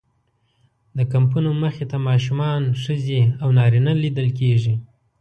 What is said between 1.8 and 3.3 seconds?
ته ماشومان، ښځې